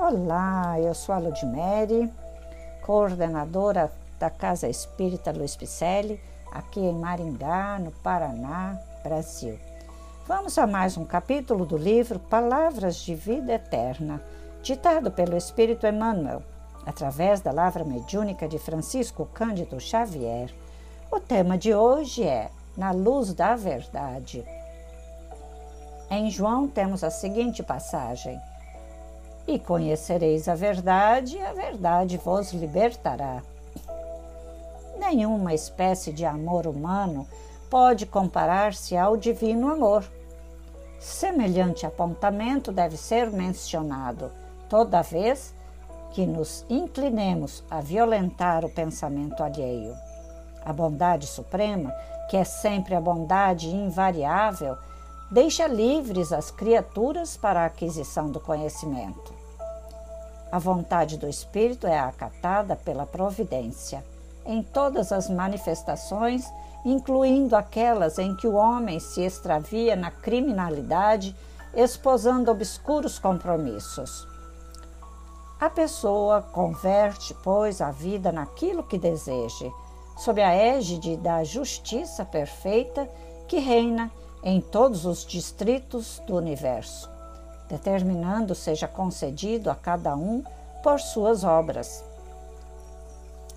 [0.00, 2.08] Olá, eu sou a Ludmere,
[2.86, 6.20] coordenadora da Casa Espírita Luiz Picelli,
[6.52, 9.58] aqui em Maringá, no Paraná, Brasil.
[10.24, 14.22] Vamos a mais um capítulo do livro Palavras de Vida Eterna,
[14.62, 16.44] ditado pelo Espírito Emmanuel,
[16.86, 20.54] através da lavra mediúnica de Francisco Cândido Xavier.
[21.10, 24.46] O tema de hoje é Na Luz da Verdade.
[26.08, 28.40] Em João temos a seguinte passagem
[29.48, 33.42] e conhecereis a verdade, e a verdade vos libertará.
[34.98, 37.26] Nenhuma espécie de amor humano
[37.70, 40.04] pode comparar-se ao divino amor.
[41.00, 44.30] Semelhante apontamento deve ser mencionado
[44.68, 45.54] toda vez
[46.10, 49.94] que nos inclinemos a violentar o pensamento alheio.
[50.62, 51.90] A bondade suprema,
[52.28, 54.76] que é sempre a bondade invariável,
[55.30, 59.37] deixa livres as criaturas para a aquisição do conhecimento.
[60.50, 64.02] A vontade do Espírito é acatada pela providência
[64.46, 66.50] em todas as manifestações,
[66.82, 71.36] incluindo aquelas em que o homem se extravia na criminalidade,
[71.74, 74.26] esposando obscuros compromissos.
[75.60, 79.70] A pessoa converte, pois, a vida naquilo que deseje,
[80.16, 83.06] sob a égide da justiça perfeita
[83.46, 84.10] que reina
[84.42, 87.17] em todos os distritos do universo
[87.68, 90.42] determinando seja concedido a cada um
[90.82, 92.04] por suas obras.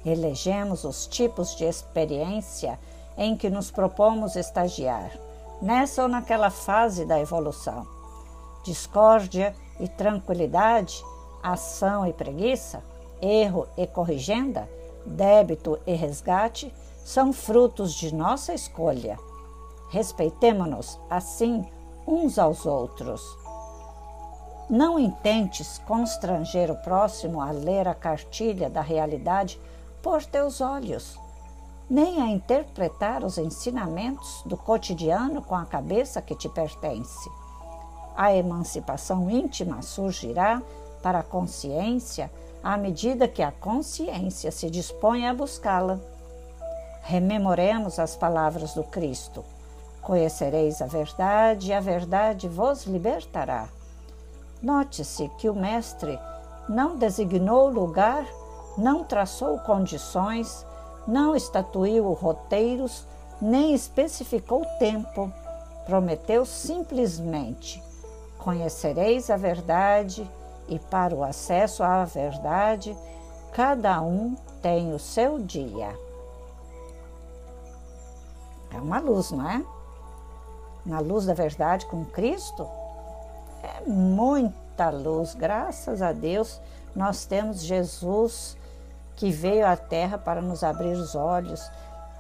[0.05, 2.79] Elegemos os tipos de experiência
[3.17, 5.11] em que nos propomos estagiar,
[5.61, 7.85] nessa ou naquela fase da evolução.
[8.63, 11.03] Discórdia e tranquilidade,
[11.43, 12.83] ação e preguiça,
[13.21, 14.67] erro e corrigenda,
[15.05, 19.17] débito e resgate são frutos de nossa escolha.
[19.89, 21.65] Respeitemo-nos, assim,
[22.07, 23.21] uns aos outros.
[24.69, 29.59] Não intentes constranger o próximo a ler a cartilha da realidade
[30.01, 31.19] por teus olhos,
[31.89, 37.29] nem a interpretar os ensinamentos do cotidiano com a cabeça que te pertence.
[38.15, 40.61] A emancipação íntima surgirá
[41.01, 42.31] para a consciência
[42.63, 45.99] à medida que a consciência se dispõe a buscá-la.
[47.01, 49.43] Rememoremos as palavras do Cristo:
[50.01, 53.67] Conhecereis a verdade, e a verdade vos libertará.
[54.61, 56.19] Note-se que o mestre
[56.69, 58.25] não designou lugar,
[58.77, 60.65] não traçou condições,
[61.07, 63.05] não estatuiu roteiros,
[63.41, 65.31] nem especificou tempo.
[65.85, 67.83] Prometeu simplesmente:
[68.37, 70.29] Conhecereis a verdade,
[70.67, 72.95] e para o acesso à verdade,
[73.51, 75.89] cada um tem o seu dia.
[78.73, 79.65] É uma luz, não é?
[80.85, 82.67] Na luz da verdade com Cristo,
[83.87, 86.59] muita luz, graças a Deus,
[86.95, 88.57] nós temos Jesus
[89.15, 91.69] que veio à Terra para nos abrir os olhos.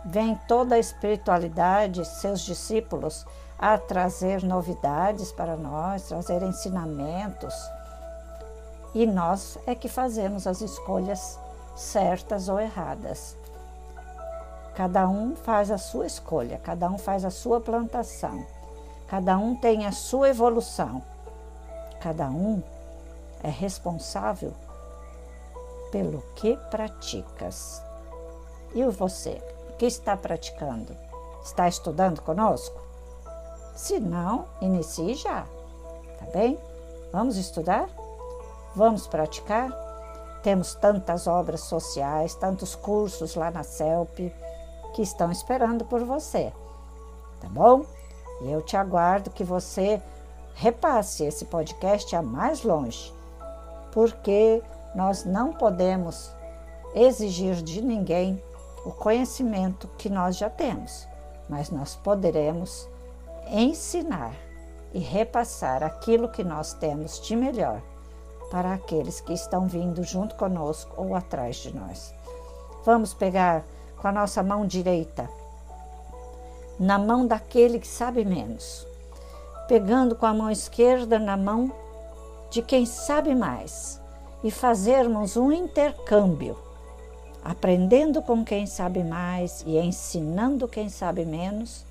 [0.05, 3.25] Vem toda a espiritualidade, seus discípulos,
[3.57, 7.53] a trazer novidades para nós, trazer ensinamentos.
[8.93, 11.39] E nós é que fazemos as escolhas
[11.75, 13.37] certas ou erradas.
[14.75, 18.45] Cada um faz a sua escolha, cada um faz a sua plantação,
[19.07, 21.01] cada um tem a sua evolução.
[22.01, 22.63] Cada um
[23.43, 24.53] é responsável
[25.91, 27.81] pelo que praticas.
[28.73, 30.97] E você, o que está praticando?
[31.43, 32.79] Está estudando conosco?
[33.75, 35.45] Se não, inicie já,
[36.19, 36.57] tá bem?
[37.11, 37.87] Vamos estudar?
[38.75, 39.69] Vamos praticar?
[40.41, 44.33] Temos tantas obras sociais, tantos cursos lá na CELP
[44.93, 46.51] que estão esperando por você,
[47.39, 47.85] tá bom?
[48.41, 50.01] E eu te aguardo que você
[50.53, 53.13] repasse esse podcast a mais longe,
[53.91, 54.61] porque
[54.95, 56.31] nós não podemos
[56.93, 58.41] exigir de ninguém
[58.85, 61.07] o conhecimento que nós já temos,
[61.47, 62.87] mas nós poderemos
[63.47, 64.33] ensinar
[64.93, 67.81] e repassar aquilo que nós temos de melhor
[68.49, 72.13] para aqueles que estão vindo junto conosco ou atrás de nós.
[72.83, 73.63] Vamos pegar
[73.97, 75.29] com a nossa mão direita
[76.79, 78.87] na mão daquele que sabe menos
[79.71, 81.71] pegando com a mão esquerda na mão
[82.49, 84.01] de quem sabe mais
[84.43, 86.59] e fazermos um intercâmbio,
[87.41, 91.85] aprendendo com quem sabe mais e ensinando quem sabe menos,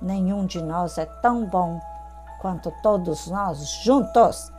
[0.00, 1.80] Nenhum de nós é tão bom
[2.40, 4.52] quanto todos nós juntos.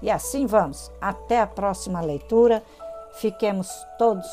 [0.00, 0.90] E assim vamos.
[1.00, 2.62] Até a próxima leitura.
[3.14, 3.68] Fiquemos
[3.98, 4.26] todos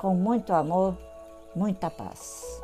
[0.00, 0.96] com muito amor,
[1.54, 2.60] muita paz.